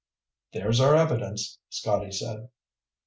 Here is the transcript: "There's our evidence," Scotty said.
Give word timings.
"There's 0.51 0.79
our 0.79 0.95
evidence," 0.95 1.59
Scotty 1.69 2.11
said. 2.11 2.49